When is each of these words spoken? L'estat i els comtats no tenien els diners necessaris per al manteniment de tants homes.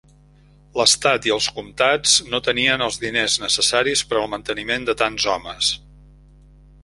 L'estat 0.79 1.25
i 1.29 1.33
els 1.35 1.49
comtats 1.57 2.15
no 2.31 2.39
tenien 2.47 2.85
els 2.87 2.97
diners 3.05 3.35
necessaris 3.45 4.03
per 4.13 4.19
al 4.21 4.27
manteniment 4.33 4.87
de 4.89 4.97
tants 5.03 5.27
homes. 5.35 5.71